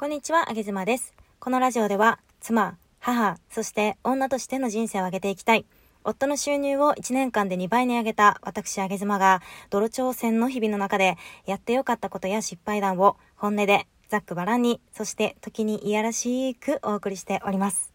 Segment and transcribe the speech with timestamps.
[0.00, 1.12] こんにちは、あげずまです。
[1.40, 5.66] このラジオでは、妻、母、そして女としての人生を上げていきたい。
[6.04, 11.16] 夫の収入を1年間で2倍に上げた私、あげずまが、泥挑戦の日々の中で、
[11.46, 17.92] やってよかったことや失敗談を本音で、ざっくばらんに、そして時にいやらしくお送りしております。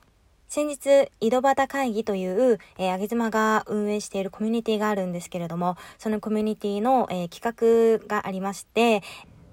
[0.50, 9.04] 先日、井戸端会議という、えー、あげずまが運営しているコミュニティがあるんですけれども、そのコミュニティの、えー企画がありまして、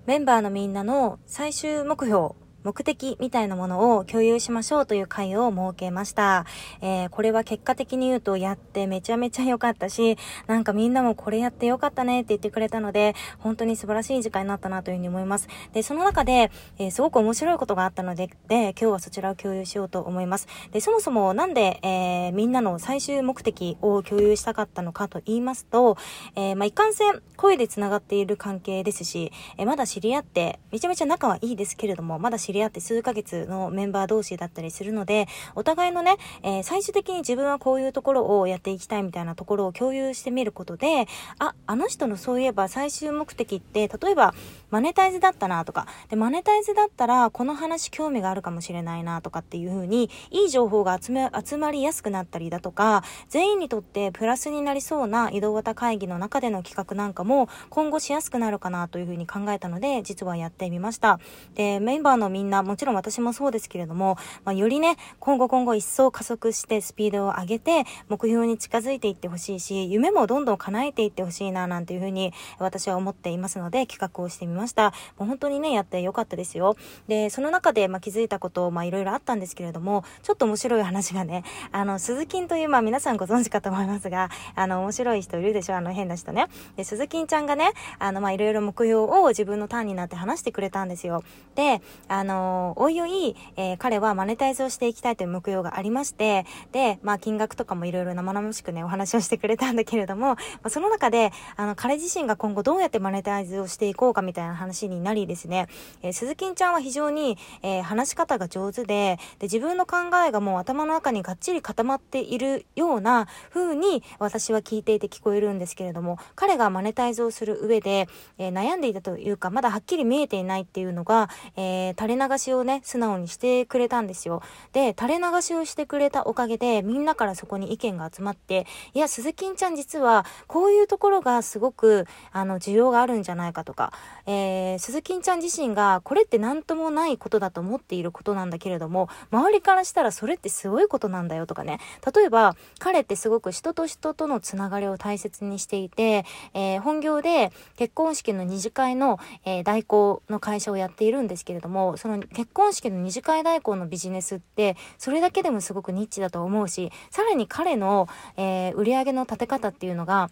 [0.07, 2.31] メンバーのみんなの最終目標、
[2.63, 6.47] 目的みたいなものを共有しましょうという会を設けました。
[6.81, 10.17] えーこれは結果的に言うとやってめちゃめちゃ良かったし、
[10.47, 15.49] なんかみんなもこれやって良かったねって言ってくれたので、本当に素晴らしい時間になったなというふうに思います。
[15.73, 20.47] で、その中で、えーすごく面白いことがあったので、で、今日はそちらを共有しようと思います。
[20.73, 25.97] で、そもそもなんで、えーみんなの最終目的を共有したかったのかと言いますと、
[26.37, 41.07] えーまあ、いかんせん声で繋がっている関係ですし、えーまだ知り合って、めちゃめちゃ仲はいいですけれども、まだ知り合って数ヶ月のメンバー同士だったりするので、お互いのね、えー最終的に自分はこういうところをやっていきたいみたいなところを共有してみることで、
[41.39, 44.35] あ、あの人のそういえば最終目的って、例えば
[44.71, 61.19] マネタイズだったなとか、で、マネタイズだったらこの話興味があるかもしれないなとかっていう風に、いい情報が集め、集まりやすくなったりだとか、全員にとってプラスになりそうな移動型会議の中での企画なんかも今後しやすくなるかなという風に考えたので、実はやってみました。
[61.55, 74.95] で、メンバーのみみんな、もちろん私もそうですけれども、まあ、よりね、今後今後一層加速してスピードを上げて、目標に近づいていってほしいし、夢もどんどん叶えていってほしいな、なんていう風に私は思っていますので、企画をしてみました。
[75.19, 76.77] もう本当にね、やってよかったですよ。
[77.09, 85.77] で、その中で、まあ、気づいたこと、まあ、いろいろあったんですけれども、ちょっと面白い話がね、あの、鈴金という、まあ、皆さんご存知かと思いますが、あの、面白い人いるでしょ？
[85.77, 86.47] あの、変な人ね。
[86.77, 91.23] で、鈴金ちゃんがね、あの、まあ、いろいろ目標を自分のターンになって話してくれたんですよ。
[91.55, 105.69] で、あの、のおいおい、えー彼はマネタイズをしていきたいという目標がありまして、で、まあ、金額とかもいろいろ生々しくね、お話をしてくれたんだけれども、まあ、その中で、あの、彼自身が今後どうやってマネタイズをしていこうかみたいな話になりですね、
[106.03, 109.97] えー鈴金ちゃんは非常に、えー話し方が上手で、で、自分の考
[110.27, 118.09] えがもう頭の中にがっちり固まっているような風に私は聞いていて聞こえるんですけれども、彼がマネタイズをする上で、
[118.39, 124.43] えー悩んでいたというか、まだはっきり見えていないっていうのが、えー垂れ流しをね、素直にしてくれたんですよ。
[124.73, 133.93] で、垂れ流しをしてくれたおかげで、みんなからそこに意見が集まって、いや、鈴木んちゃん実は、こういうところがすごく、あの、需要があるんじゃないかとか、
[134.27, 141.81] えー、鈴木んちゃん自身が、これって何ともないことだと思っていることなんだけれども、周りからしたらそれってすごいことなんだよとかね。
[142.15, 160.31] 例えば、彼ってすごく人と人とのつながりを大切にしていて、えー本業で結婚式の二次会の、えー代行の会社をやっているんですけれども、その結婚式の二次会代行のビジネスって、それだけでもすごくニッチだと思うし、さらに彼の、えー売り上げの立て方っていうのが、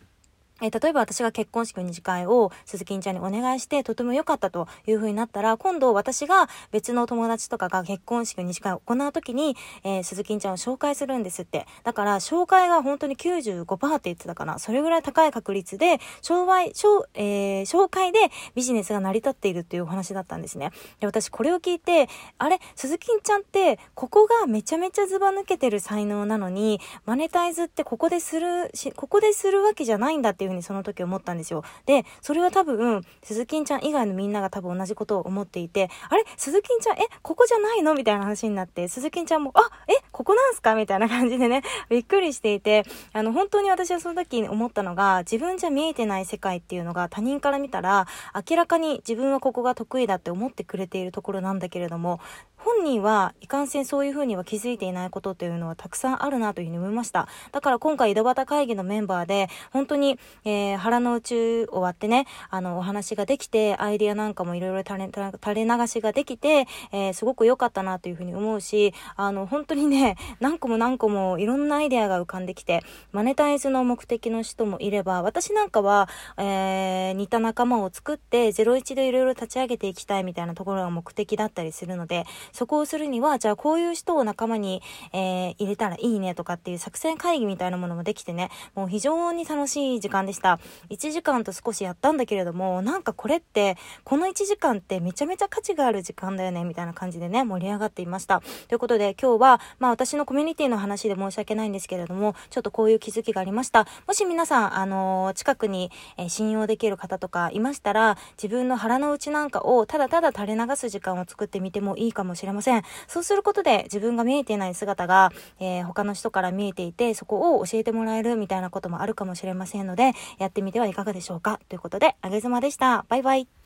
[0.60, 11.66] え例えば私が結婚式の二次会を鈴木ちゃんにお願いしてとても良かったという風になったら、今度私が別の友達とかが結婚式の二次会を行うときに、えー鈴木ちゃんを紹介するんですって。
[11.84, 14.58] だから紹介が本当に95%って言ってたかな。
[14.58, 18.18] それぐらい高い確率で、紹介、紹えー紹介で
[18.54, 20.72] ビジネスが成り立っているっていうお話だったんですね。
[21.00, 22.08] で、私これを聞いて、
[22.38, 31.64] あれ、鈴木ちゃんって、ここがめちゃめちゃずば抜けてる才能なのに、マネタイズってここでするし、ここでするわけじゃないんだっていうふうにその時思ったんですよ。
[31.86, 36.24] で、それは多分、鈴木ちゃん以外のみんなが多分同じことを思っていて、あれ？
[36.36, 37.94] 鈴木ちゃん、え、ここじゃないの？
[37.94, 40.74] みたいな話になって、鈴木ちゃんも、あ、え、ここなんすか？
[40.74, 48.06] みたいな感じでね、びっくりしていて、あの、本当に私はその時思ったのが、自分じゃ見えてない世界っていうのが他人から見たら、
[48.48, 52.20] 明らかに自分はここが得意だって思ってくれているところなんだけれども、
[52.56, 57.28] 本人はいかんせんそういうふうには気づいていないことというのはたくさんあるなというふうに思いました。
[57.52, 72.82] だから今回井戸端会議のメンバーで、本当に、えー腹の内を割ってね、あの、お話ができて、アイディアなんかもいろいろ垂れ流しができて、えーすごく良かったなというふうに思うし、あの、本当にね、何個も何個もいろんなアイディアが浮かんできて、
[73.12, 84.82] マネタイズの目的の人もいれば、私なんかは、えー似た仲間を作って、01でいろいろ立ち上げていきたいみたいなところが目的だったりするので、そこをするには、じゃあこういう人を仲間に、
[85.12, 90.60] えー、入れたらいいねとかっていう作戦会議みたいなものもできてね、もう非常に楽しい時間でした。
[90.90, 98.42] 1時間と少しやったんだけれども、なんかこれって、この1時間ってめちゃめちゃ価値がある時間だよね、みたいな感じでね、盛り上がっていました。
[98.68, 103.86] ということで今日は、まあ私のコミュニティの話で申し訳ないんですけれども、ちょっとこういう気づきがありました。
[104.06, 112.82] もし皆さん、あのー、近くに、えー、信用できる方とかいましたら、自分の腹の内なんかをただただ垂れ流す時間を作ってみてもいいかもしれません。
[113.06, 123.04] そうすることで自分が見えていない姿が、えー、他の人から見えていて、そこを教えてもらえるみたいなこともあるかもしれませんので、やってみてはいかがでしょうかということで、あげずまでした。
[123.08, 123.57] バイバイ。